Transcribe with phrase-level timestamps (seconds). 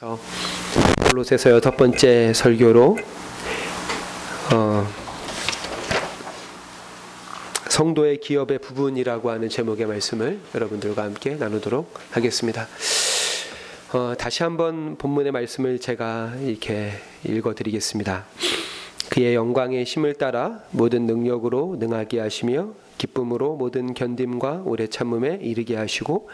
[0.00, 0.18] 그래서
[1.10, 2.96] 골로새서 여섯 번째 설교로
[4.54, 4.86] 어,
[7.68, 12.66] 성도의 기업의 부분이라고 하는 제목의 말씀을 여러분들과 함께 나누도록 하겠습니다.
[13.92, 16.92] 어, 다시 한번 본문의 말씀을 제가 이렇게
[17.24, 18.24] 읽어드리겠습니다.
[19.10, 22.68] 그의 영광의 힘을 따라 모든 능력으로 능하게 하시며
[23.00, 26.28] 기쁨으로 모든 견딤과 오래 참음에 이르게 하시고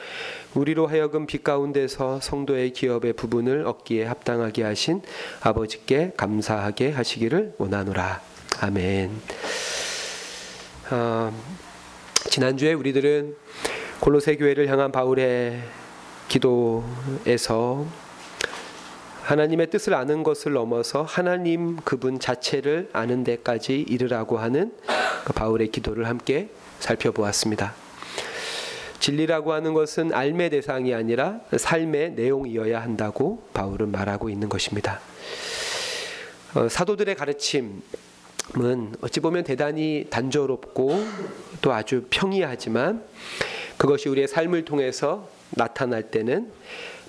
[0.54, 5.00] 우리로 하여금 빛 가운데서 성도의 기업의 부분을 얻기에 합당하게 하신
[5.42, 8.20] 아버지께 감사하게 하시기를 원하노라.
[8.62, 9.12] 아멘.
[10.90, 11.32] 어,
[12.30, 13.36] 지난주에 우리들은
[14.00, 15.62] 골로새 교회를 향한 바울의
[16.26, 17.86] 기도에서
[19.26, 24.72] 하나님의 뜻을 아는 것을 넘어서 하나님 그분 자체를 아는 데까지 이르라고 하는
[25.24, 27.74] 그 바울의 기도를 함께 살펴보았습니다.
[29.00, 35.00] 진리라고 하는 것은 알매 대상이 아니라 삶의 내용이어야 한다고 바울은 말하고 있는 것입니다.
[36.54, 37.82] 어, 사도들의 가르침은
[39.00, 41.04] 어찌 보면 대단히 단조롭고
[41.62, 43.02] 또 아주 평이하지만
[43.76, 46.52] 그것이 우리의 삶을 통해서 나타날 때는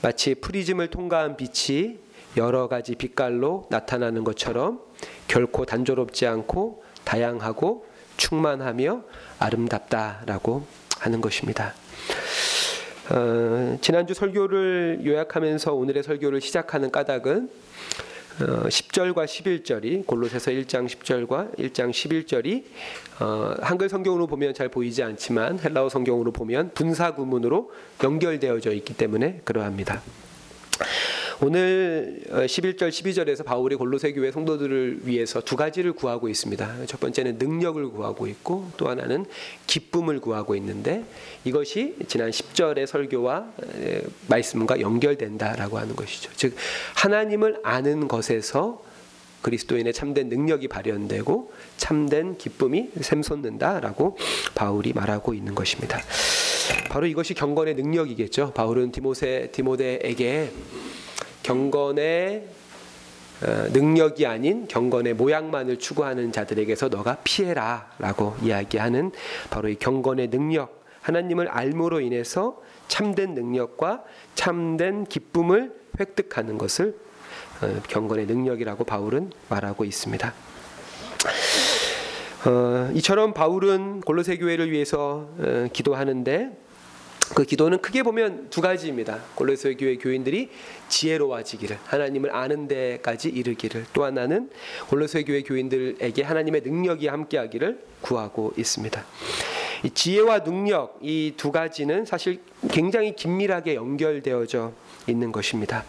[0.02, 2.07] 마치 프리즘을 통과한 빛이
[2.38, 4.80] 여러 가지 빛깔로 나타나는 것처럼
[5.28, 7.86] 결코 단조롭지 않고 다양하고
[8.18, 9.04] 충만하며
[9.40, 10.66] 아름답다라고
[11.00, 11.74] 하는 것입니다.
[13.10, 17.50] 어, 지난주 설교를 요약하면서 오늘의 설교를 시작하는 까닭은
[18.40, 22.64] 어, 10절과 11절이 골로새서 1장 10절과 1장 11절이
[23.20, 27.72] 어, 한글 성경으로 보면 잘 보이지 않지만 헬라어 성경으로 보면 분사 구문으로
[28.04, 30.02] 연결되어져 있기 때문에 그러합니다.
[31.40, 36.86] 오늘 11절 어, 12절에서 바울이 골로새 교회 성도들을 위해서 두 가지를 구하고 있습니다.
[36.88, 39.28] 첫 번째는 능력을 구하고 있고 또 하나는
[39.68, 41.04] 기쁨을 구하고 있는데
[41.44, 43.52] 이것이 지난 10절의 설교와
[44.28, 46.32] 말씀과 연결된다라고 하는 것이죠.
[46.36, 46.56] 즉
[46.96, 48.84] 하나님을 아는 것에서
[49.44, 54.18] 그리스도인의 참된 능력이 발현되고 참된 기쁨이 샘솟는다라고
[54.56, 56.02] 바울이 말하고 있는 것입니다.
[56.90, 58.54] 바로 이것이 경건의 능력이겠죠.
[58.54, 60.52] 바울은 디모세 디모데에게
[61.48, 62.46] 경건의
[63.42, 69.14] 어, 능력이 아닌 경건의 모양만을 추구하는 자들에게서 너가 피해라라고 이야기하는
[69.50, 74.04] 바로 이 경건의 능력 하나님을 알므로 인해서 참된 능력과
[74.36, 76.98] 참된 기쁨을 획득하는 것을
[77.62, 80.34] 어, 경건의 능력이라고 바울은 말하고 있습니다.
[82.46, 86.67] 어, 이처럼 바울은 골로새 교회를 위해서 어, 기도하는데
[87.36, 89.22] 그 기도는 크게 보면 두 가지입니다.
[89.36, 90.50] 골로새 교회 교인들이
[90.88, 94.50] 지혜로워지기를 하나님을 아는 데까지 이르기를 또 하나는
[94.90, 99.06] 골로새 교회 교인들에게 하나님의 능력이 함께하기를 구하고 있습니다.
[99.84, 104.74] 이 지혜와 능력 이 두 가지는 사실 굉장히 긴밀하게 연결되어져
[105.08, 105.86] 있는 것입니다.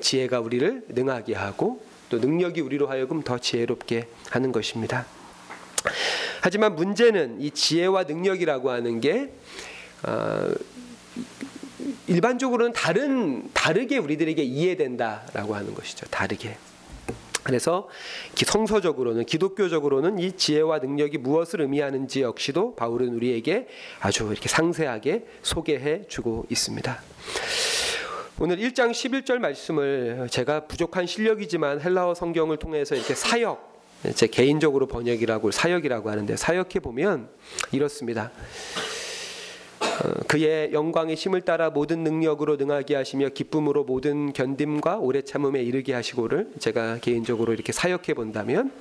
[0.00, 5.06] 지혜가 우리를 능하게 하고 또 능력이 우리로 하여금 더 지혜롭게 하는 것입니다.
[6.42, 9.32] 하지만 문제는 이 지혜와 능력이라고 하는 게
[10.04, 10.50] 어,
[12.06, 16.06] 일반적으로는 다른 다르게 우리들에게 이해된다라고 하는 것이죠.
[16.06, 16.56] 다르게.
[17.42, 17.88] 그래서
[18.34, 23.68] 성서적으로는 기독교적으로는 이 지혜와 능력이 무엇을 의미하는지 역시도 바울은 우리에게
[24.00, 27.00] 아주 이렇게 상세하게 소개해 주고 있습니다.
[28.40, 33.68] 오늘 1장 11절 말씀을 제가 부족한 실력이지만 헬라어 성경을 통해서 이렇게 사역
[34.14, 37.28] 제 개인적으로 번역이라고 사역이라고 하는데 사역해 보면
[37.72, 38.30] 이렇습니다.
[40.04, 45.92] 어, 그의 영광의 힘을 따라 모든 능력으로 능하게 하시며 기쁨으로 모든 견딤과 오래 참음에 이르게
[45.92, 48.72] 하시고를 제가 개인적으로 이렇게 사역해 본다면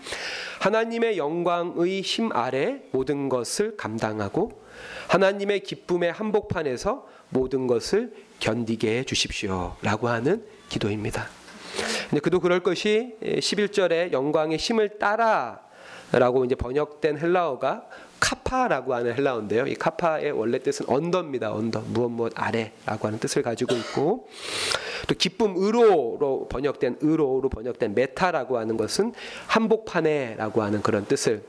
[0.59, 4.61] 하나님의 영광의 힘 아래 모든 것을 감당하고
[5.07, 11.27] 하나님의 기쁨의 한복판에서 모든 것을 견디게 해 주십시오라고 하는 기도입니다.
[12.09, 15.67] 근데 그도 그럴 것이 11절에 영광의 힘을 따라
[16.11, 17.83] 라고 이제 번역된 헬라어가
[18.19, 19.67] 카타라고 하는 헬라어인데요.
[19.67, 21.53] 이 카타의 원래 뜻은 under입니다.
[21.53, 24.27] under 무엇 무엇 아래라고 하는 뜻을 가지고 있고
[25.07, 29.13] 또 기쁨 으로로 번역된 으로로 번역된 메타라고 하는 것은
[29.47, 31.43] 한복판에라고 하는 그런 뜻을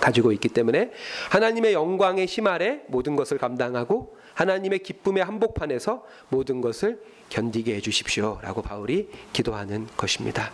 [0.00, 0.90] 가지고 있기 때문에
[1.30, 8.62] 하나님의 영광의 힘 아래 모든 것을 감당하고 하나님의 기쁨의 한복판에서 모든 것을 견디게 해 주십시오라고
[8.62, 10.50] 바울이 기도하는 것입니다.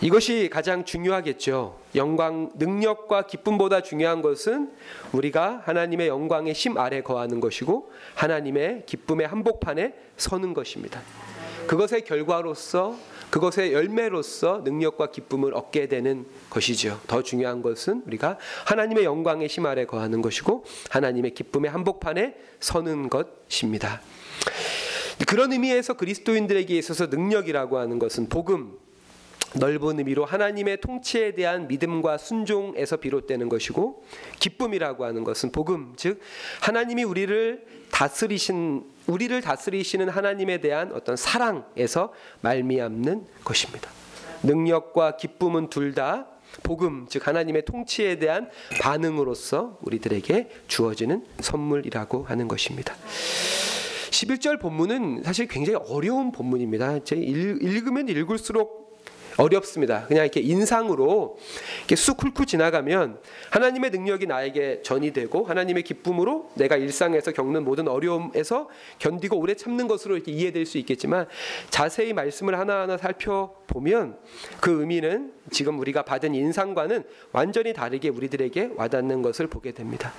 [0.00, 1.76] 이것이 가장 중요하겠죠.
[1.96, 4.70] 영광, 능력과 기쁨보다 중요한 것은
[5.12, 11.02] 우리가 하나님의 영광의 힘 아래 거하는 것이고 하나님의 기쁨의 한복판에 서는 것입니다.
[11.66, 12.96] 그것의 결과로서
[13.30, 17.00] 그것의 열매로서 능력과 기쁨을 얻게 되는 것이죠.
[17.08, 24.00] 더 중요한 것은 우리가 하나님의 영광의 힘 아래 거하는 것이고 하나님의 기쁨의 한복판에 서는 것입니다.
[25.26, 28.78] 그런 의미에서 그리스도인들에게 있어서 능력이라고 하는 것은 복음
[29.54, 34.04] 넓은 의미로 하나님의 통치에 대한 믿음과 순종에서 비롯되는 것이고
[34.38, 36.20] 기쁨이라고 하는 것은 복음 즉
[36.60, 42.12] 하나님이 우리를 다스리신 우리를 다스리시는 하나님에 대한 어떤 사랑에서
[42.42, 43.90] 말미암는 것입니다.
[44.42, 46.26] 능력과 기쁨은 둘 다
[46.62, 52.94] 복음 즉 하나님의 통치에 대한 반응으로서 우리들에게 주어지는 선물이라고 하는 것입니다.
[54.10, 56.98] 11절 본문은 사실 굉장히 어려운 본문입니다.
[57.12, 58.87] 읽으면 읽을수록
[59.38, 60.04] 어렵습니다.
[60.06, 61.38] 그냥 이렇게 인상으로
[61.78, 63.20] 이렇게 쑥 훑고 지나가면
[63.50, 68.68] 하나님의 능력이 나에게 전이 되고 하나님의 기쁨으로 내가 일상에서 겪는 모든 어려움에서
[68.98, 71.26] 견디고 오래 참는 것으로 이렇게 이해될 수 있겠지만
[71.70, 74.18] 자세히 말씀을 하나하나 살펴보면
[74.60, 80.12] 그 의미는 지금 우리가 받은 인상과는 완전히 다르게 우리들에게 와닿는 것을 보게 됩니다.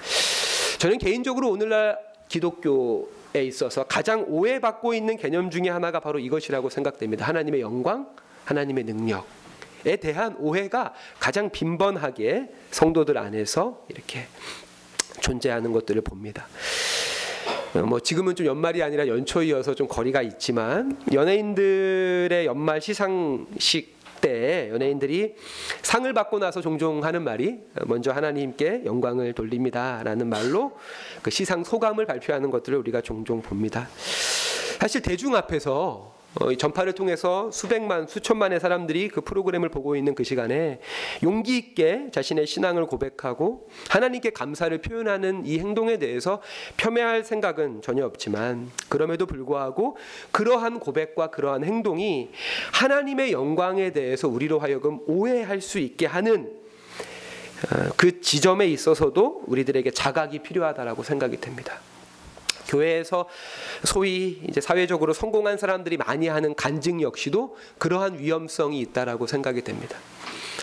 [0.79, 1.99] 저는 개인적으로 오늘날
[2.29, 7.27] 기독교 에 있어서 가장 오해받고 있는 개념 중에 하나가 바로 이것이라고 생각됩니다.
[7.27, 8.07] 하나님의 영광,
[8.49, 14.27] 하나님의 능력에 대한 오해가 가장 빈번하게 성도들 안에서 이렇게
[15.21, 16.47] 존재하는 것들을 봅니다.
[17.75, 25.35] 어, 뭐 지금은 좀 연말이 아니라 연초이어서 좀 거리가 있지만 연예인들의 연말 시상식 때 연예인들이
[25.81, 30.77] 상을 받고 나서 종종 하는 말이 먼저 하나님께 영광을 돌립니다라는 말로
[31.21, 33.87] 그 시상 소감을 발표하는 것들을 우리가 종종 봅니다.
[34.79, 40.79] 사실 대중 앞에서 어, 전파를 통해서 수백만 수천만의 사람들이 그 프로그램을 보고 있는 그 시간에
[41.23, 46.41] 용기 있게 자신의 신앙을 고백하고 하나님께 감사를 표현하는 이 행동에 대해서
[46.77, 49.97] 폄훼할 생각은 전혀 없지만 그럼에도 불구하고
[50.31, 52.29] 그러한 고백과 그러한 행동이
[52.73, 56.53] 하나님의 영광에 대해서 우리로 하여금 오해할 수 있게 하는
[57.65, 61.81] 어, 그 지점에 있어서도 우리들에게 자각이 필요하다라고 생각이 됩니다.
[62.69, 63.27] 교회에서
[63.83, 69.97] 소위 이제 사회적으로 성공한 사람들이 많이 하는 간증 역시도 그러한 위험성이 있다라고 생각이 됩니다.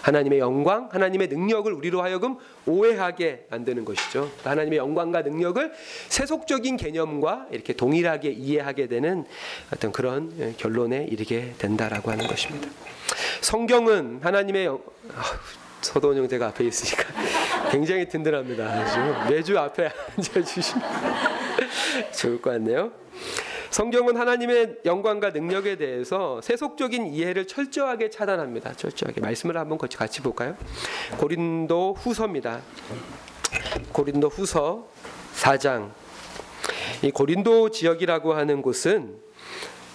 [0.02, 2.36] 하나님의 영광, 하나님의 능력을 우리로 하여금
[2.66, 4.30] 오해하게 만드는 것이죠.
[4.44, 5.72] 하나님의 영광과 능력을
[6.08, 9.24] 세속적인 개념과 이렇게 동일하게 이해하게 되는
[9.72, 12.68] 어떤 그런 결론에 이르게 된다라고 하는 것입니다.
[13.40, 14.80] 성경은 하나님의 영...
[15.80, 17.04] 서도원 형제가 앞에 있으니까
[17.70, 19.28] 굉장히 든든합니다.
[19.28, 21.45] 매주 앞에 앉아 주시면
[22.16, 22.92] 좋을 것 같네요.
[23.70, 28.74] 성경은 하나님의 영광과 능력에 대해서 세속적인 이해를 철저하게 차단합니다.
[28.74, 30.56] 철저하게 말씀을 한번 같이 볼까요?
[31.18, 32.60] 고린도 후서입니다.
[33.92, 34.88] 고린도 후서
[35.34, 35.90] 4장.
[37.02, 39.16] 이 고린도 지역이라고 하는 곳은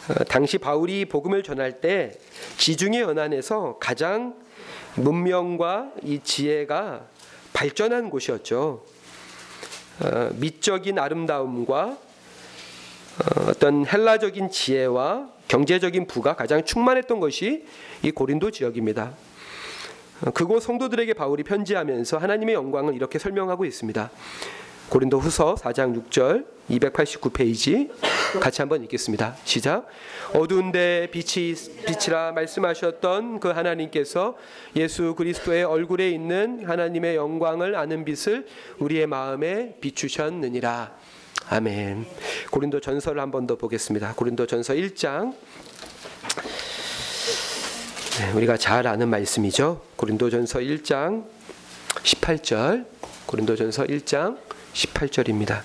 [0.09, 2.11] 어, 당시 바울이 복음을 전할 때
[2.57, 4.35] 지중해 연안에서 가장
[4.95, 7.07] 문명과 이 지혜가
[7.53, 8.83] 발전한 곳이었죠.
[10.03, 11.97] 어, 미적인 아름다움과 어,
[13.49, 17.65] 어떤 헬라적인 지혜와 경제적인 부가 가장 충만했던 것이
[18.01, 19.11] 이 고린도 지역입니다.
[20.25, 24.09] 어, 그곳 성도들에게 바울이 편지하면서 하나님의 영광을 이렇게 설명하고 있습니다.
[24.91, 27.89] 고린도 후서 4장 6절 289페이지
[28.41, 29.37] 같이 한번 읽겠습니다.
[29.45, 29.87] 시작.
[30.33, 31.55] 어두운데 빛이
[31.87, 34.35] 빛이라 말씀하셨던 그 하나님께서
[34.75, 38.45] 예수 그리스도의 얼굴에 있는 하나님의 영광을 아는 빛을
[38.79, 40.91] 우리의 마음에 비추셨느니라.
[41.47, 42.05] 아멘.
[42.51, 44.13] 고린도 전서를 한 번 더 보겠습니다.
[44.15, 45.33] 고린도 전서 1장
[48.19, 49.81] 네, 우리가 잘 아는 말씀이죠.
[49.95, 51.23] 고린도 전서 1장
[52.03, 52.85] 18절
[53.25, 54.37] 고린도 전서 1장
[54.73, 55.61] 18절입니다.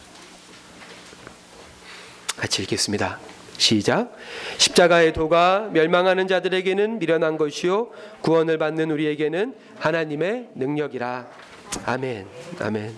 [2.36, 3.18] 같이 읽겠습니다.
[3.56, 4.14] 시작.
[4.58, 11.26] 십자가의 도가 멸망하는 자들에게는 미련한 것이요 구원을 받는 우리에게는 하나님의 능력이라.
[11.86, 12.26] 아멘.
[12.60, 12.94] 아멘.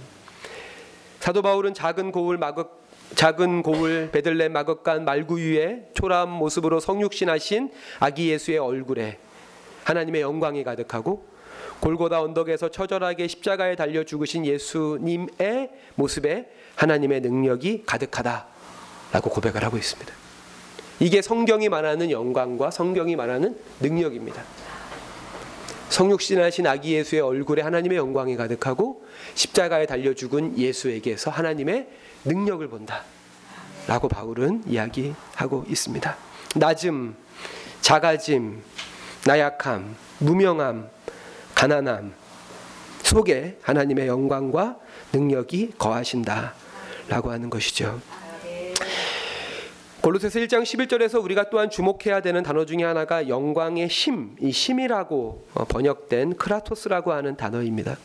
[1.21, 2.79] 사도 바울은 작은 고울 마극
[3.15, 9.19] 작은 고울 베들레 마극간 말구 위에 초라한 모습으로 성육신하신 아기 예수의 얼굴에
[9.85, 11.28] 하나님의 영광이 가득하고
[11.81, 20.13] 골고다 언덕에서 처절하게 십자가에 달려 죽으신 예수님의 모습에 하나님의 능력이 가득하다라고 고백을 하고 있습니다.
[21.01, 24.43] 이게 성경이 말하는 영광과 성경이 말하는 능력입니다.
[25.91, 31.89] 성육신하신 아기 예수의 얼굴에 하나님의 영광이 가득하고 십자가에 달려 죽은 예수에게서 하나님의
[32.25, 33.05] 능력을 본다.
[33.87, 36.17] 라고 바울은 이야기하고 있습니다.
[36.57, 37.17] 낮음,
[37.81, 38.63] 작아짐,
[39.25, 40.91] 나약함, 무명함,
[41.59, 42.15] 가난함
[43.03, 44.79] 속에 하나님의 영광과
[45.13, 46.55] 능력이 거하신다
[47.09, 48.01] 라고 하는 것이죠.
[50.01, 55.65] 골로새서 1장 11절에서 우리가 또한 주목해야 되는 단어 중에 하나가 영광의 심, 이 심이라고 어,
[55.65, 57.97] 번역된 크라토스라고 하는 단어입니다.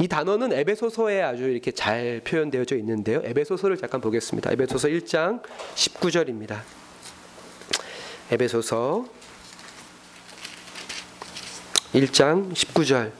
[0.00, 3.22] 이 단어는 에베소서에 아주 이렇게 잘 표현되어져 있는데요.
[3.22, 4.50] 에베소서를 잠깐 보겠습니다.
[4.50, 5.42] 에베소서 1장
[5.76, 6.58] 19절입니다.
[8.32, 9.06] 에베소서
[11.94, 13.12] 1장 19절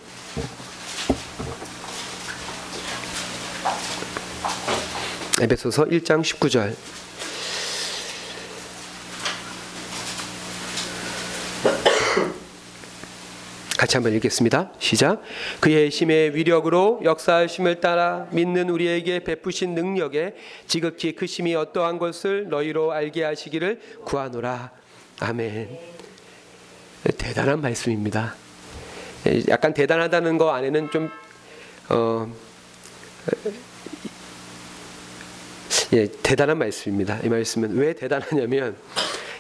[5.41, 6.75] 에베소서 1장 19절
[13.79, 14.73] 같이 한번 읽겠습니다.
[14.79, 15.23] 시작.
[15.61, 20.35] 그의 힘의 위력으로 역사하심을 따라 믿는 우리에게 베푸신 능력에
[20.67, 24.73] 지극히 크심이 어떠한 것을 너희로 알게 하시기를 구하노라.
[25.21, 25.79] 아멘.
[27.19, 28.44] 대단한 말씀입니다.
[29.49, 31.11] 약간 대단하다는 거 안에는 좀
[31.89, 32.31] 어,
[35.93, 37.21] 예, 대단한 말씀입니다.
[37.23, 38.77] 이 말씀은 왜 대단하냐면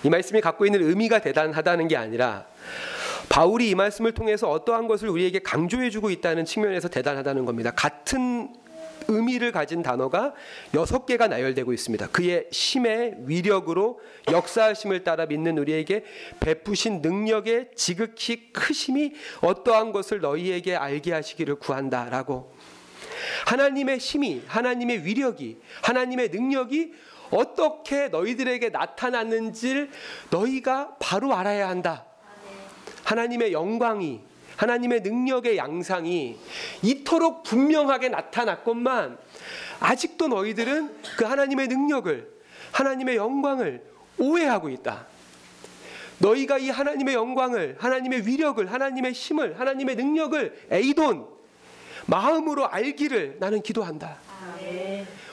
[0.03, 2.47] 이 말씀이 갖고 있는 의미가 대단하다는 게 아니라
[3.29, 7.73] 바울이 이 말씀을 통해서 어떠한 것을 우리에게 강조해주고 있다는 측면에서 대단하다는 겁니다.
[7.75, 8.55] 같은
[9.09, 10.35] 의미를 가진 단어가
[10.75, 12.09] 여섯 개가 나열되고 있습니다.
[12.09, 16.05] 그의 심의 위력으로 역사하심을 따라 믿는 우리에게
[16.41, 22.53] 베푸신 능력의 지극히 크심이 어떠한 것을 너희에게 알게 하시기를 구한다라고
[23.47, 26.93] 하나님의 힘이 하나님의 위력이 하나님의 능력이
[27.31, 29.91] 어떻게 너희들에게 나타났는지를
[30.31, 32.07] 너희가 바로 알아야 한다.
[33.05, 34.21] 하나님의 영광이
[34.57, 36.39] 하나님의 능력의 양상이
[36.83, 39.19] 이토록 분명하게 나타났건만
[39.81, 42.33] 아직도 너희들은 그 하나님의 능력을
[42.73, 43.85] 하나님의 영광을
[44.19, 45.07] 오해하고 있다.
[46.19, 51.27] 너희가 이 하나님의 영광을 하나님의 위력을 하나님의 힘을 하나님의 능력을 에이돈
[52.07, 54.19] 마음으로 알기를 나는 기도한다.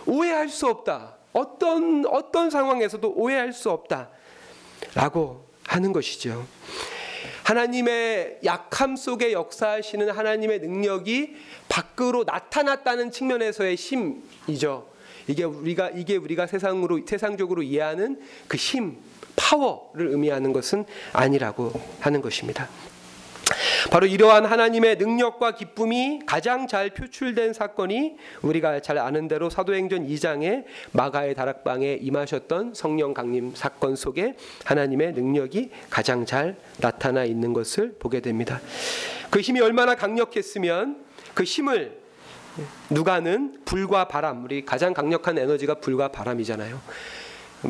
[0.06, 1.16] 오해할 수 없다.
[1.34, 6.46] 어떤 어떤 상황에서도 오해할 수 없다라고 하는 것이죠.
[7.44, 11.36] 하나님의 약함 속에 역사하시는 하나님의 능력이
[11.70, 14.88] 밖으로 나타났다는 측면에서의 힘이죠.
[15.28, 18.98] 이게 우리가 이게 우리가 세상으로 세상적으로 이해하는 그 힘,
[19.36, 22.70] 파워를 의미하는 것은 아니라고 하는 것입니다.
[23.90, 30.66] 바로 이러한 하나님의 능력과 기쁨이 가장 잘 표출된 사건이 우리가 잘 아는 대로 사도행전 2장의
[30.92, 34.36] 마가의 다락방에 임하셨던 성령 강림 사건 속에
[34.66, 38.62] 하나님의 능력이 가장 잘 나타나 있는 것을 보게 됩니다.
[39.30, 42.00] 그 힘이 얼마나 강력했으면 그 힘을
[42.90, 46.80] 누가는 불과 바람, 우리 가장 강력한 에너지가 불과 바람이잖아요.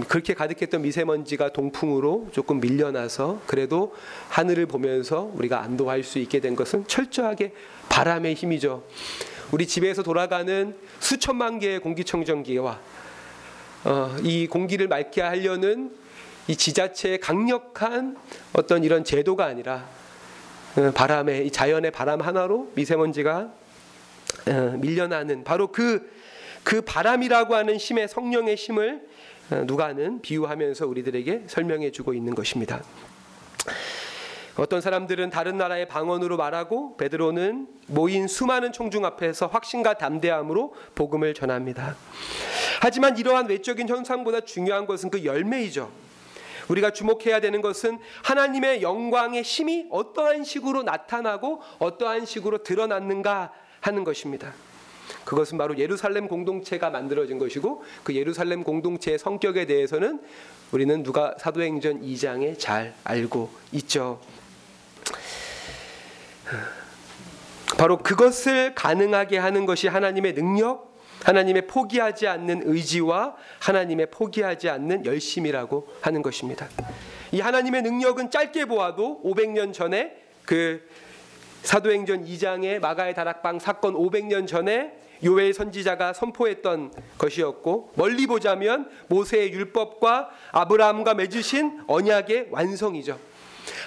[0.08, 3.94] 그렇게 가득했던 미세먼지가 동풍으로 조금 밀려나서 그래도
[4.30, 7.54] 하늘을 보면서 우리가 안도할 수 있게 된 것은 철저하게
[7.90, 8.84] 바람의 힘이죠.
[9.52, 12.80] 우리 집에서 돌아가는 수천만 개의 공기청정기와
[13.84, 15.92] 어, 이 공기를 맑게 하려는
[16.48, 18.16] 이 지자체의 강력한
[18.54, 19.90] 어떤 이런 제도가 아니라
[20.78, 23.52] 어, 바람의 이 자연의 바람 하나로 미세먼지가
[24.48, 26.10] 어, 밀려나는 바로 그,
[26.64, 29.11] 그 바람이라고 하는 힘의 성령의 힘을 어,
[29.52, 32.82] 누가는 비유하면서 우리들에게 설명해 주고 있는 것입니다.
[34.58, 41.96] 어떤 사람들은 다른 나라의 방언으로 말하고 베드로는 모인 수많은 총중 앞에서 확신과 담대함으로 복음을 전합니다.
[42.82, 45.92] 하지만 이러한 외적인 현상보다 중요한 것은 그 열매이죠.
[46.68, 54.54] 우리가 주목해야 되는 것은 하나님의 영광의 힘이 어떠한 식으로 나타나고 어떠한 식으로 드러났는가 하는 것입니다.
[55.24, 60.20] 그것은 바로 예루살렘 공동체가 만들어진 것이고 그 예루살렘 공동체의 성격에 대해서는
[60.72, 64.20] 우리는 누가 사도행전 2장에 잘 알고 있죠.
[67.78, 70.92] 바로 그것을 가능하게 하는 것이 하나님의 능력,
[71.24, 76.68] 하나님의 포기하지 않는 의지와 하나님의 포기하지 않는 열심이라고 하는 것입니다.
[77.32, 80.16] 이 하나님의 능력은 짧게 보아도 500년 전에
[80.46, 80.88] 그
[81.64, 90.32] 사도행전 2장의 마가의 다락방 사건 500년 전에 요엘 선지자가 선포했던 것이었고 멀리 보자면 모세의 율법과
[90.52, 93.20] 아브라함과 맺으신 언약의 완성이죠.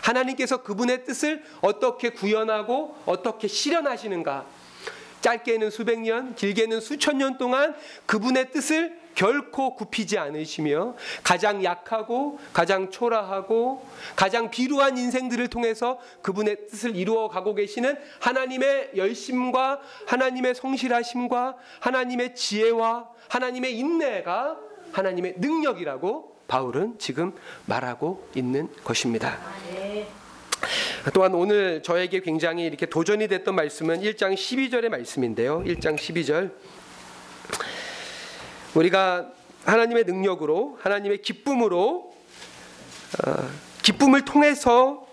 [0.02, 4.46] 하나님께서 그분의 뜻을 어떻게 구현하고 어떻게 실현하시는가?
[5.22, 7.74] 짧게는 수백 년, 길게는 수천 년 동안
[8.06, 16.96] 그분의 뜻을 결코 굽히지 않으시며 가장 약하고 가장 초라하고 가장 비루한 인생들을 통해서 그분의 뜻을
[16.96, 24.58] 이루어 가고 계시는 하나님의 열심과 하나님의 성실하심과 하나님의 지혜와 하나님의 인내가
[24.92, 27.32] 하나님의 능력이라고 바울은 지금
[27.66, 29.38] 말하고 있는 것입니다.
[31.12, 35.62] 또한 오늘 저에게 굉장히 이렇게 도전이 됐던 말씀은 1장 12절의 말씀인데요.
[35.64, 36.52] 1장 12절.
[38.74, 39.30] 우리가
[39.64, 42.14] 하나님의 능력으로 하나님의 기쁨으로
[43.24, 43.48] 어,
[43.82, 45.06] 기쁨을 통해서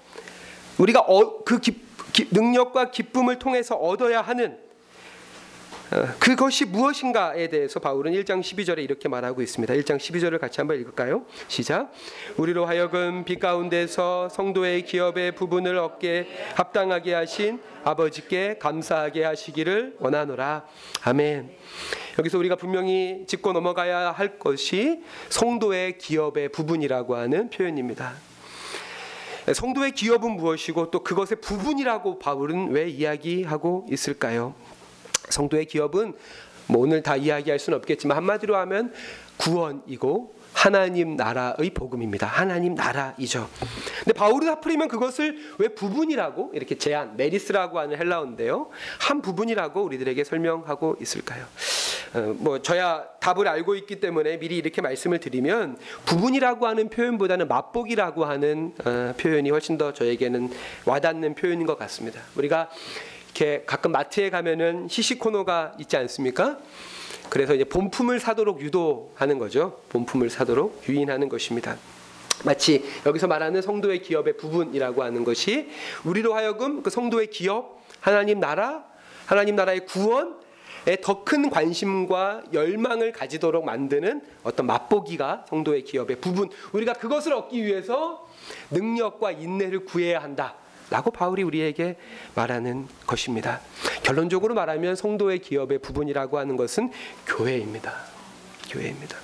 [0.78, 1.60] 우리가 어, 그
[2.32, 4.71] 능력과 기쁨을 통해서 얻어야 하는 어,
[6.20, 9.74] 그것이 무엇인가에 대해서 바울은 1장 12절에 이렇게 말하고 있습니다.
[9.74, 11.26] 1장 12절을 같이 한번 읽을까요?
[11.50, 11.92] 시작.
[12.38, 20.66] 우리로 하여금 빛 가운데서 성도의 기업의 부분을 얻게 합당하게 하신 아버지께 감사하게 하시기를 원하노라.
[21.04, 21.52] 아멘.
[22.20, 28.14] 여기서 우리가 분명히 짚고 넘어가야 할 것이 성도의 기업의 부분이라고 하는 표현입니다.
[29.54, 34.54] 성도의 기업은 무엇이고 또 그것의 부분이라고 바울은 왜 이야기하고 있을까요?
[35.32, 36.14] 성도의 기업은
[36.68, 38.94] 뭐 오늘 다 이야기할 수는 없겠지만 한마디로 하면
[39.38, 42.28] 구원이고 하나님 나라의 복음입니다.
[42.28, 43.50] 하나님 나라이죠.
[44.00, 48.70] 근데 바울이 하필이면 그것을 왜 부분이라고 이렇게 제한 메리스라고 하는 헬라어인데요.
[49.00, 51.46] 한 부분이라고 우리들에게 설명하고 있을까요?
[52.14, 58.26] 어, 뭐 저야 답을 알고 있기 때문에 미리 이렇게 말씀을 드리면 부분이라고 하는 표현보다는 맛보기라고
[58.26, 60.50] 하는 어, 표현이 훨씬 더 저에게는
[60.86, 62.22] 와닿는 표현인 것 같습니다.
[62.36, 62.70] 우리가
[63.42, 66.60] 이렇게 가끔 마트에 가면은 시식 코너가 있지 않습니까?
[67.32, 69.82] 그래서 이제 본품을 사도록 유도하는 거죠.
[69.90, 71.76] 본품을 사도록 유인하는 것입니다.
[72.46, 75.72] 마치 여기서 말하는 성도의 기업의 부분이라고 하는 것이
[76.04, 78.84] 우리로 하여금 그 성도의 기업, 하나님 나라,
[79.26, 86.48] 하나님 나라의 구원에 더큰 관심과 열망을 가지도록 만드는 어떤 맛보기가 성도의 기업의 부분.
[86.74, 88.28] 우리가 그것을 얻기 위해서
[88.70, 90.58] 능력과 인내를 구해야 한다.
[90.92, 91.96] 라고 바울이 우리에게
[92.36, 93.62] 말하는 것입니다.
[94.04, 96.92] 결론적으로 말하면 성도의 기업의 부분이라고 하는 것은
[97.26, 97.94] 교회입니다.
[98.70, 99.18] 교회입니다.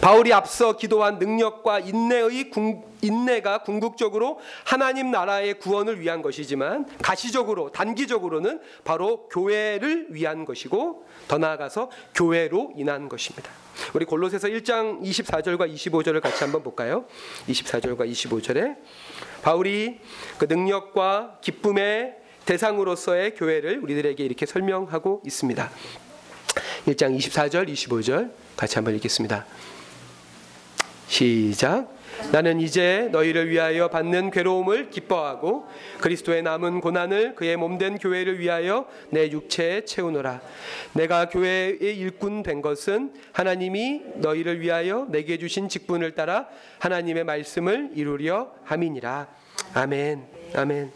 [0.00, 8.60] 바울이 앞서 기도한 능력과 인내의 궁, 인내가 궁극적으로 하나님 나라의 구원을 위한 것이지만 가시적으로 단기적으로는
[8.84, 13.50] 바로 교회를 위한 것이고 더 나아가서 교회로 인한 것입니다.
[13.94, 17.04] 우리 골로새서 1장 24절과 25절을 같이 한번 볼까요?
[17.48, 18.76] 24절과 25절에
[19.42, 20.00] 바울이
[20.38, 25.70] 그 능력과 기쁨의 대상으로서의 교회를 우리들에게 이렇게 설명하고 있습니다.
[26.86, 29.44] 1장 24절, 25절 같이 한번 읽겠습니다.
[31.08, 31.97] 시작.
[32.32, 35.66] 나는 이제 너희를 위하여 받는 괴로움을 기뻐하고
[36.00, 40.40] 그리스도의 남은 고난을 그의 몸된 교회를 위하여 내 육체에 채우노라.
[40.92, 46.48] 내가 교회의 일꾼 된 것은 하나님이 너희를 위하여 내게 주신 직분을 따라
[46.80, 49.26] 하나님의 말씀을 이루려 함이니라.
[49.74, 50.26] 아멘.
[50.54, 50.92] 아멘.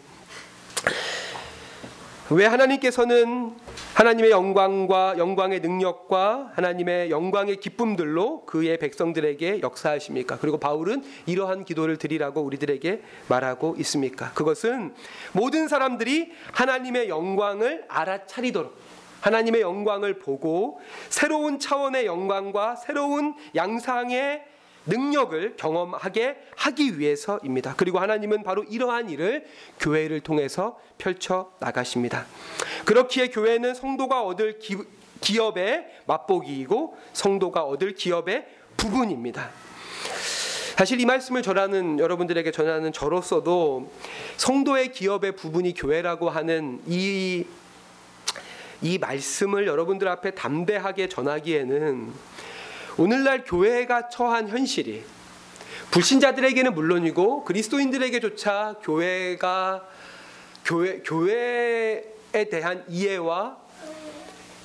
[2.29, 3.55] 왜 하나님께서는
[3.93, 10.39] 하나님의 영광과 영광의 능력과 하나님의 영광의 기쁨들로 그의 백성들에게 역사하십니까?
[10.39, 14.31] 그리고 바울은 이러한 기도를 드리라고 우리들에게 말하고 있습니까?
[14.33, 14.95] 그것은
[15.33, 18.75] 모든 사람들이 하나님의 영광을 알아차리도록
[19.21, 20.79] 하나님의 영광을 보고
[21.09, 24.43] 새로운 차원의 영광과 새로운 양상의
[24.85, 27.75] 능력을 경험하게 하기 위해서입니다.
[27.77, 29.45] 그리고 하나님은 바로 이러한 일을
[29.79, 32.25] 교회를 통해서 펼쳐 나가십니다.
[32.85, 34.77] 그렇기에 교회는 성도가 얻을 기,
[35.21, 39.49] 기업의 맛보기이고 성도가 얻을 기업의 부분입니다.
[40.75, 43.91] 사실 이 말씀을 전하는 여러분들에게 전하는 저로서도
[44.37, 47.45] 성도의 기업의 부분이 교회라고 하는 이,
[48.81, 52.32] 이 말씀을 여러분들 앞에 담대하게 전하기에는
[52.97, 55.03] 오늘날 교회가 처한 현실이
[55.91, 59.87] 불신자들에게는 물론이고 그리스도인들에게조차 교회가
[60.65, 63.57] 교회 교회에 대한 이해와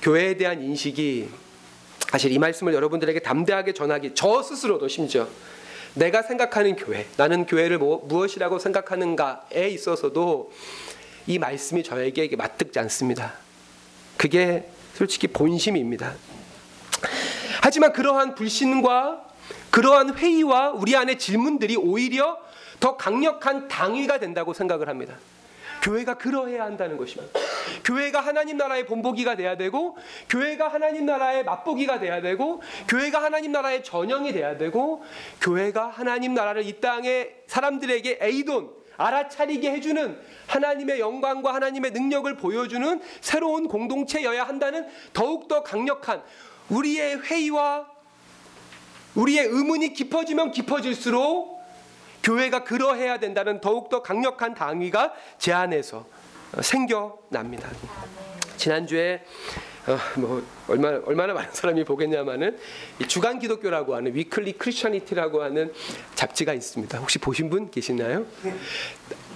[0.01, 1.29] 교회에 대한 인식이
[2.11, 5.27] 사실 이 말씀을 여러분들에게 담대하게 전하기 저 스스로도 심지어
[5.93, 10.51] 내가 생각하는 교회 나는 교회를 뭐, 무엇이라고 생각하는가에 있어서도
[11.27, 13.33] 이 말씀이 저에게 맞듣지 않습니다.
[14.17, 16.15] 그게 솔직히 본심입니다.
[17.61, 19.25] 하지만 그러한 불신과
[19.71, 22.37] 그러한 회의와 우리 안의 질문들이 오히려
[22.79, 25.15] 더 강력한 당위가 된다고 생각을 합니다.
[25.81, 27.39] 교회가 그러해야 한다는 것입니다.
[27.85, 29.97] 교회가 하나님 나라의 본보기가 돼야 되고,
[30.29, 35.03] 교회가 하나님 나라의 맛보기가 돼야 되고, 교회가 하나님 나라의 전형이 돼야 되고,
[35.41, 43.69] 교회가 하나님 나라를 이 땅의 사람들에게 에이돈, 알아차리게 해주는 하나님의 영광과 하나님의 능력을 보여주는 새로운
[43.69, 46.21] 공동체여야 한다는 더욱더 강력한
[46.69, 47.87] 우리의 회의와
[49.15, 51.59] 우리의 의문이 깊어지면 깊어질수록
[52.23, 56.05] 교회가 그러해야 된다는 더욱더 강력한 당위가 제 안에서
[56.61, 57.69] 생겨납니다.
[58.57, 59.23] 지난주에
[59.87, 62.59] 어, 뭐 얼마나 얼마나 많은 사람이 보겠냐마는
[63.07, 65.73] 주간 기독교라고 하는 위클리 크리스천니티라고 하는
[66.13, 66.99] 잡지가 있습니다.
[66.99, 68.25] 혹시 보신 분 계시나요?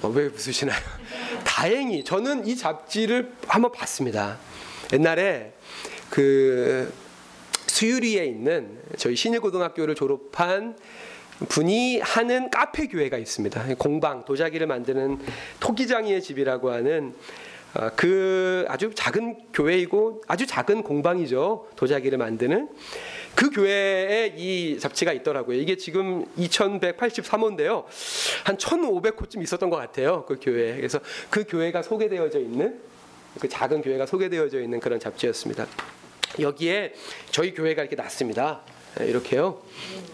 [0.02, 0.80] 어, 왜 웃으시나요?
[1.43, 4.38] 다행히 저는 이 잡지를 한번 봤습니다.
[4.91, 5.54] 옛날에
[6.10, 6.93] 그
[7.73, 10.77] 수유리에 있는 저희 신일고등학교를 졸업한
[11.49, 13.65] 분이 하는 카페 교회가 있습니다.
[13.79, 15.17] 공방 도자기를 만드는
[15.59, 17.15] 토기장이의 집이라고 하는
[17.73, 21.69] 아, 그 아주 작은 교회이고 아주 작은 공방이죠.
[21.75, 22.69] 도자기를 만드는
[23.33, 25.57] 그 교회에 이 잡지가 있더라고요.
[25.57, 27.86] 이게 지금 2183호인데요.
[28.43, 30.25] 한 1500호쯤 있었던 것 같아요.
[30.27, 30.75] 그 교회에.
[30.75, 30.99] 그래서
[31.31, 32.79] 그 교회가 소개되어져 있는
[33.39, 35.65] 그 작은 교회가 소개되어져 있는 그런 잡지였습니다.
[36.39, 36.93] 여기에
[37.32, 38.62] 저희 교회가 이렇게 났습니다.
[39.00, 39.62] 예, 이렇게요.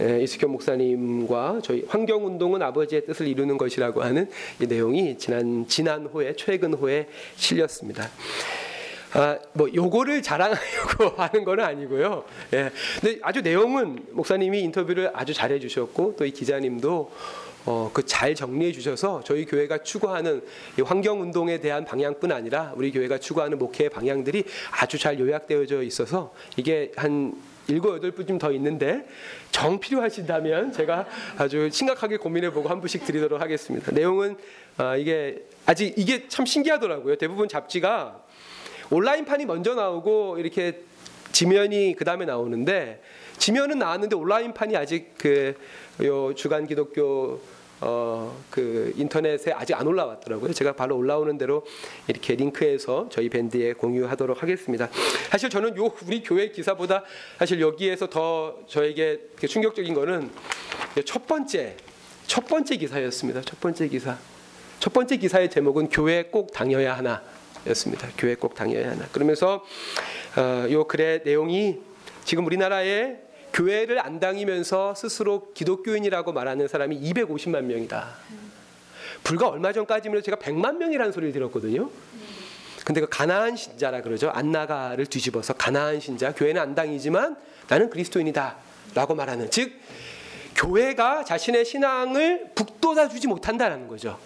[0.02, 4.30] 예, 이수경 목사님과 저희 환경 운동은 아버지의 뜻을 이루는 것이라고 하는
[4.62, 8.10] 이 내용이 지난 지난 호에 최근 호에 실렸습니다.
[9.14, 12.24] 아, 뭐 요거를 자랑하려고 하는 건 아니고요.
[12.54, 12.70] 예.
[13.02, 17.12] 근데 아주 내용은 목사님이 인터뷰를 아주 잘해 주셨고 또 이 기자님도
[17.66, 20.42] 어, 그 잘 정리해 주셔서 저희 교회가 추구하는
[20.78, 26.34] 이 환경 운동에 대한 방향뿐 아니라 우리 교회가 추구하는 목회의 방향들이 아주 잘 요약되어져 있어서
[26.58, 27.34] 이게 한
[27.68, 29.08] 일곱 여덟 분쯤 더 있는데
[29.52, 31.06] 정 필요하신다면 제가
[31.38, 33.92] 아주 심각하게 고민해 보고 한 분씩 드리도록 하겠습니다.
[33.92, 34.36] 내용은
[34.76, 37.16] 아, 이게 아직 이게 참 신기하더라고요.
[37.16, 38.22] 대부분 잡지가
[38.90, 40.82] 온라인판이 먼저 나오고 이렇게
[41.32, 43.02] 지면이 그 다음에 나오는데
[43.40, 45.56] 지면은 나왔는데 온라인판이 아직 그
[46.02, 47.42] 요 주간 기독교
[47.82, 50.54] 어 그 인터넷에 아직 안 올라왔더라고요.
[50.54, 51.66] 제가 바로 올라오는 대로
[52.08, 54.90] 이렇게 링크해서 저희 밴드에 공유하도록 하겠습니다.
[55.30, 57.04] 사실 저는 요 우리 교회 기사보다
[57.38, 60.30] 사실 여기에서 더 저에게 충격적인 거는
[61.06, 61.78] 첫 번째
[62.28, 63.42] 첫 번째 기사였습니다.
[63.42, 64.18] 첫 번째 기사.
[64.80, 67.22] 첫 번째 기사의 제목은 교회 꼭 당여야 하나.
[67.68, 68.08] 였습니다.
[68.18, 69.06] 교회 꼭 당해야 하나.
[69.12, 69.64] 그러면서
[70.38, 71.80] 어, 요 글의 내용이
[72.24, 78.16] 지금 우리나라에 교회를 안 다니면서 스스로 기독교인이라고 말하는 사람이 250만 명이다.
[79.24, 81.90] 불과 얼마 전까지면 제가 100만 명이라는 소리를 들었거든요.
[82.86, 84.30] 근데 그 가나안 신자라 그러죠.
[84.30, 87.36] 안나가를 뒤집어서 가나안 신자, 교회는 안 다니지만
[87.68, 89.74] 나는 그리스도인이다라고 말하는 즉
[90.56, 94.20] 교회가 자신의 신앙을 북돋아 주지 못한다라는 거죠.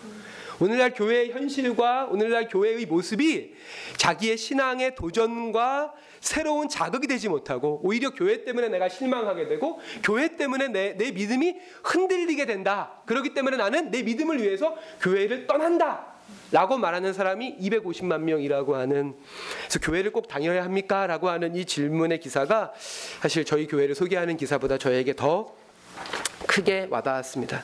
[0.59, 3.53] 오늘날 교회의 현실과 오늘날 교회의 모습이
[3.97, 10.69] 자기의 신앙의 도전과 새로운 자극이 되지 못하고 오히려 교회 때문에 내가 실망하게 되고 교회 때문에
[10.69, 13.01] 내, 내 믿음이 흔들리게 된다.
[13.05, 16.13] 그렇기 때문에 나는 내 믿음을 위해서 교회를 떠난다.
[16.51, 19.15] 라고 말하는 사람이 250만 명이라고 하는
[19.63, 21.07] 그래서 교회를 꼭 다녀야 합니까?
[21.07, 22.71] 라고 하는 이 질문의 기사가
[23.21, 25.53] 사실 저희 교회를 소개하는 기사보다 저에게 더
[26.47, 27.63] 크게 와닿았습니다.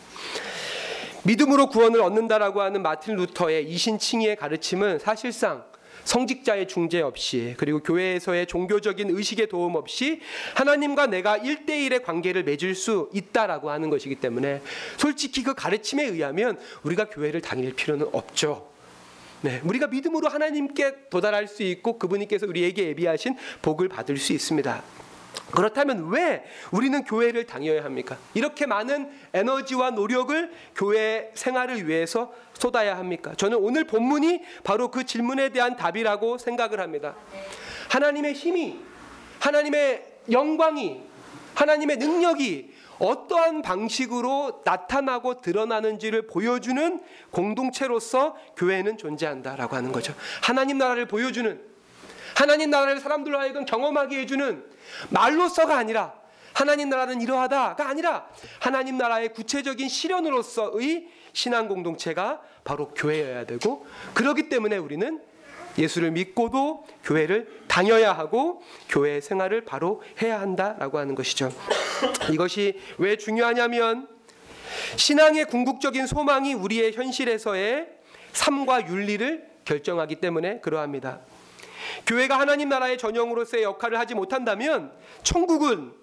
[1.24, 5.64] 믿음으로 구원을 얻는다라고 하는 마틴 루터의 이신칭의의 가르침은 사실상
[6.06, 10.22] 성직자의 중재 없이 그리고 교회에서의 종교적인 의식의 도움 없이
[10.56, 14.62] 하나님과 내가 일대일의 관계를 맺을 수 있다라고 하는 것이기 때문에
[14.98, 18.70] 솔직히 그 가르침에 의하면 우리가 교회를 다닐 필요는 없죠.
[19.42, 24.84] 네, 우리가 믿음으로 하나님께 도달할 수 있고 그분께서 우리에게 예비하신 복을 받을 수 있습니다.
[25.52, 28.18] 그렇다면 왜 우리는 교회를 다녀야 합니까?
[28.34, 33.34] 이렇게 많은 에너지와 노력을 교회 생활을 위해서 쏟아야 합니까?
[33.36, 37.16] 저는 오늘 본문이 바로 그 질문에 대한 답이라고 생각을 합니다.
[37.90, 38.80] 하나님의 힘이,
[39.40, 41.02] 하나님의 영광이,
[41.56, 50.14] 하나님의 능력이 어떠한 방식으로 나타나고 드러나는지를 보여주는 공동체로서 교회는 존재한다라고 하는 거죠.
[50.44, 51.62] 하나님 나라를 보여주는
[52.36, 54.64] 하나님 나라를 사람들로 하여금 경험하게 해주는
[55.10, 56.14] 말로서가 아니라
[56.54, 58.28] 하나님 나라는 이러하다가 아니라
[58.60, 65.22] 하나님 나라의 구체적인 실현으로서의 신앙 공동체가 바로 교회여야 되고 그러기 때문에 우리는
[65.78, 71.52] 예수를 믿고도 교회를 다녀야 하고 교회 생활을 바로 해야 한다라고 하는 것이죠.
[72.34, 74.08] 이것이 왜 중요하냐면
[74.98, 77.88] 신앙의 궁극적인 소망이 우리의 현실에서의
[78.34, 81.20] 삶과 윤리를 결정하기 때문에 그러합니다.
[82.06, 84.92] 교회가 하나님 나라의 전형으로서의 역할을 하지 못한다면
[85.24, 85.94] 천국은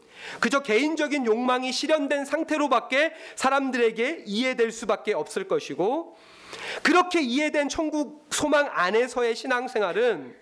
[0.40, 6.16] 그저 개인적인 욕망이 실현된 상태로밖에 사람들에게 이해될 수밖에 없을 것이고
[6.83, 10.35] 그렇게 이해된 천국 소망 안에서의 신앙생활은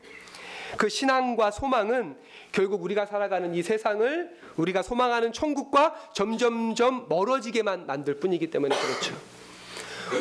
[0.76, 2.16] 그 신앙과 소망은
[2.52, 9.33] 결국 우리가 살아가는 이 세상을 우리가 소망하는 천국과 점점점 멀어지게만 만들 뿐이기 때문에 그렇죠.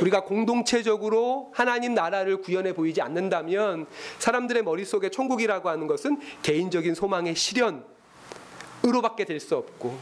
[0.01, 3.85] 우리가 공동체적으로 하나님 나라를 구현해 보이지 않는다면
[4.19, 9.97] 사람들의 머릿속에 천국이라고 하는 것은 개인적인 소망의 실현으로밖에 될 수 없고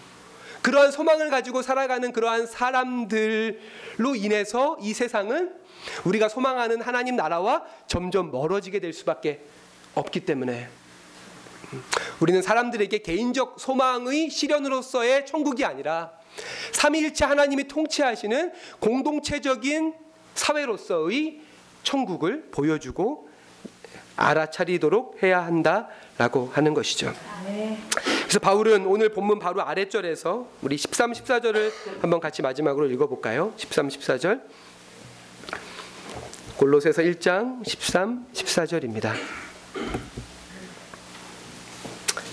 [0.62, 3.56] 그러한 소망을 가지고 살아가는 그러한 사람들로
[4.15, 5.54] 인해서 이 세상은
[6.06, 9.43] 우리가 소망하는 하나님 나라와 점점 멀어지게 될 수밖에
[9.95, 10.67] 없기 때문에
[12.19, 16.12] 우리는 사람들에게 개인적 소망의 실현으로서의 천국이 아니라
[16.71, 19.93] 삼위일체 하나님이 통치하시는 공동체적인
[20.33, 21.41] 사회로서의
[21.83, 23.29] 천국을 보여주고
[24.15, 27.13] 알아차리도록 해야 한다라고 하는 것이죠.
[28.23, 33.53] 그래서 바울은 오늘 본문 바로 아래절에서 우리 13, 14절을 한번 같이 마지막으로 읽어볼까요?
[33.57, 34.41] 13, 14절.
[36.57, 39.13] 골로새서 1장 13, 14절입니다.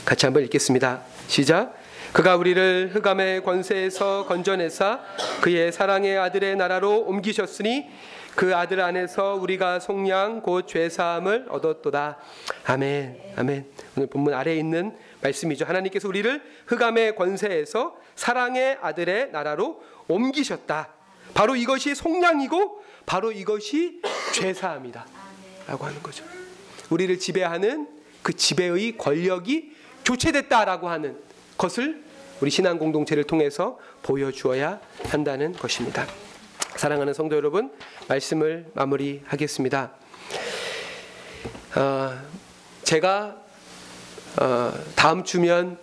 [0.04, 1.02] 같이 한번 읽겠습니다.
[1.26, 1.74] 시작.
[2.12, 5.00] 그가 우리를 흑암의 권세에서 건져내사
[5.42, 7.86] 그의 사랑의 아들의 나라로 옮기셨으니
[8.34, 12.18] 그 아들 안에서 우리가 속량 곧 죄사함을 얻었도다.
[12.64, 13.18] 아멘.
[13.36, 13.66] 아멘.
[13.96, 15.64] 오늘 본문 아래에 있는 말씀이죠.
[15.64, 20.88] 하나님께서 우리를 흑암의 권세에서 사랑의 아들의 나라로 옮기셨다.
[21.34, 24.00] 바로 이것이 속량이고 바로 이것이
[24.34, 25.06] 죄사함이다.
[25.66, 26.24] 라고 하는 거죠.
[26.90, 27.88] 우리를 지배하는
[28.22, 29.72] 그 지배의 권력이
[30.04, 31.27] 교체됐다라고 하는
[31.58, 32.02] 것을
[32.40, 36.06] 우리 신앙 공동체를 통해서 보여주어야 한다는 것입니다.
[36.76, 37.72] 사랑하는 성도 여러분,
[38.06, 39.90] 말씀을 마무리하겠습니다.
[41.76, 42.18] 어,
[42.84, 43.36] 제가
[44.40, 45.78] 어, 다음 주면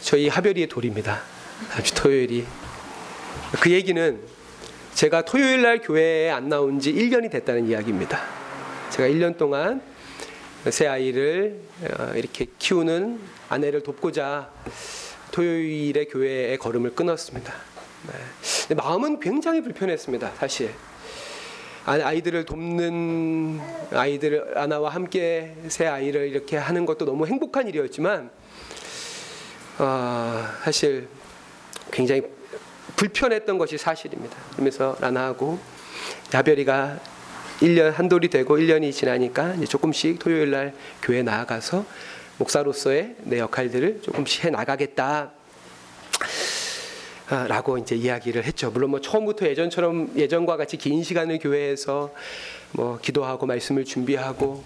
[0.00, 1.22] 저희 하별이의 돌입니다.
[1.70, 2.44] 다음 주 토요일이
[3.60, 4.20] 그 얘기는
[4.94, 8.20] 제가 토요일 날 교회에 안 나온 지 1년이 됐다는 이야기입니다.
[8.90, 9.80] 제가 1년 동안
[10.70, 14.50] 새 아이를 어, 이렇게 키우는 아내를 돕고자
[15.30, 17.54] 토요일에 교회에 걸음을 끊었습니다.
[18.68, 18.74] 네.
[18.74, 20.32] 마음은 굉장히 불편했습니다.
[20.36, 20.70] 사실
[21.84, 23.60] 아, 아이들을 돕는
[23.92, 28.30] 아이들 아나와 함께 새 아이를 이렇게 하는 것도 너무 행복한 일이었지만
[29.78, 31.08] 어, 사실
[31.90, 32.22] 굉장히
[32.96, 34.36] 불편했던 것이 사실입니다.
[34.52, 35.58] 그러면서 라나하고
[36.34, 36.98] 야별이가
[37.60, 41.84] 1년 한 돌이 되고 1년이 지나니까 조금씩 토요일 날 교회 나아가서
[42.38, 45.32] 목사로서의 내 역할들을 조금씩 해 나가겠다.
[47.30, 48.70] 아, 라고 이제 이야기를 했죠.
[48.70, 52.14] 물론 뭐 처음부터 예전처럼 예전과 같이 긴 시간을 교회에서
[52.72, 54.64] 뭐 기도하고 말씀을 준비하고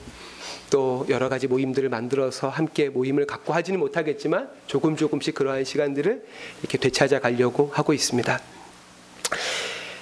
[0.71, 6.25] 또 여러 가지 모임들을 만들어서 함께 모임을 갖고 하지는 못하겠지만 조금 조금씩 그러한 시간들을
[6.61, 8.41] 이렇게 되찾아 가려고 하고 있습니다.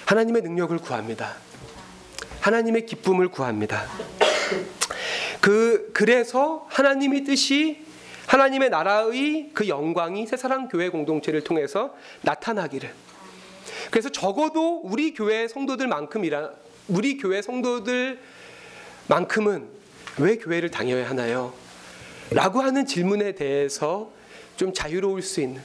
[0.05, 1.50] 하나님의 능력을 구합니다.
[2.41, 3.85] 하나님의 기쁨을 구합니다.
[5.39, 7.85] 그 그래서 하나님의 뜻이
[8.27, 12.93] 하나님의 나라의 그 영광이 새사랑 교회 공동체를 통해서 나타나기를.
[13.89, 16.51] 그래서 적어도 우리 교회 성도들만큼이라
[16.87, 18.19] 우리 교회 성도들만큼은
[20.17, 21.53] 왜 교회를 다녀야 하나요?
[22.31, 24.11] 라고 하는 질문에 대해서
[24.55, 25.61] 좀 자유로울 수 있는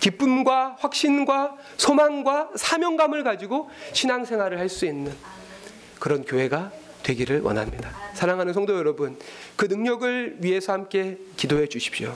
[0.00, 5.12] 기쁨과 확신과 소망과 사명감을 가지고 신앙생활을 할 수 있는
[5.98, 7.90] 그런 교회가 되기를 원합니다.
[8.14, 9.18] 사랑하는 성도 여러분,
[9.56, 12.14] 그 능력을 위해서 함께 기도해 주십시오.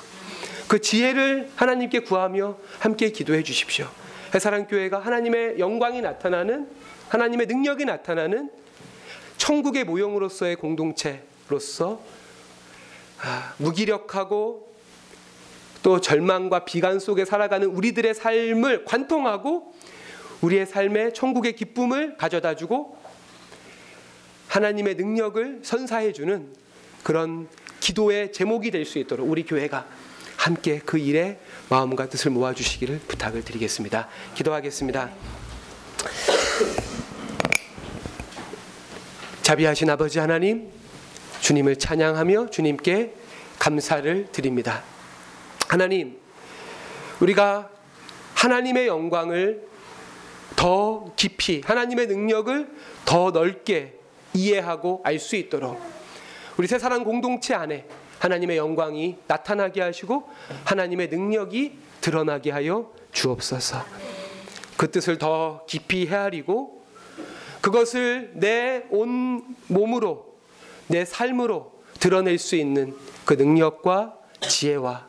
[0.68, 3.86] 그 지혜를 하나님께 구하며 함께 기도해 주십시오.
[4.34, 6.68] 해사랑 교회가 하나님의 영광이 나타나는
[7.08, 8.50] 하나님의 능력이 나타나는
[9.36, 12.02] 천국의 모형으로서의 공동체로서
[13.20, 14.72] 아, 무기력하고
[15.82, 19.74] 또 절망과 비관 속에 살아가는 우리들의 삶을 관통하고
[20.40, 22.96] 우리의 삶에 천국의 기쁨을 가져다 주고
[24.52, 26.52] 하나님의 능력을 선사해 주는
[27.02, 27.48] 그런
[27.80, 29.86] 기도의 제목이 될 수 있도록 우리 교회가
[30.36, 34.08] 함께 그 일에 마음과 뜻을 모아 주시기를 부탁을 드리겠습니다.
[34.34, 35.10] 기도하겠습니다.
[39.40, 40.70] 자비하신 아버지 하나님,
[41.40, 43.14] 주님을 찬양하며 주님께
[43.58, 44.82] 감사를 드립니다.
[45.66, 46.18] 하나님,
[47.20, 47.70] 우리가
[48.34, 49.66] 하나님의 영광을
[50.56, 52.68] 더 깊이, 하나님의 능력을
[53.06, 54.01] 더 넓게
[54.34, 55.80] 이해하고 알 수 있도록
[56.56, 57.86] 우리 새 사랑 공동체 안에
[58.18, 60.28] 하나님의 영광이 나타나게 하시고
[60.64, 63.84] 하나님의 능력이 드러나게 하여 주옵소서.
[64.76, 66.82] 그 뜻을 더 깊이 헤아리고
[67.60, 70.34] 그것을 내 온 몸으로
[70.88, 75.06] 내 삶으로 드러낼 수 있는 그 능력과 지혜와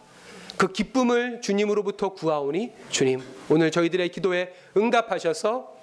[0.57, 5.73] 그 기쁨을 주님으로부터 구하오니 주님 오늘 저희들의 기도에 응답하셔서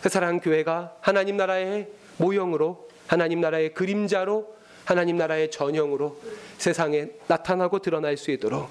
[0.00, 6.16] 그사랑 교회가 하나님 나라의 모형으로 하나님 나라의 그림자로 하나님 나라의 전형으로
[6.58, 8.68] 세상에 나타나고 드러날 수 있도록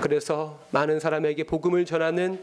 [0.00, 2.42] 그래서 많은 사람에게 복음을 전하는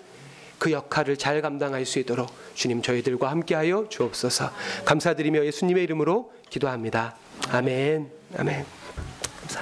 [0.58, 4.52] 그 역할을 잘 감당할 수 있도록 주님 저희들과 함께하여 주옵소서.
[4.86, 7.18] 감사드리며 예수님의 이름으로 기도합니다.
[7.50, 8.10] 아멘.
[8.38, 8.85] 아멘.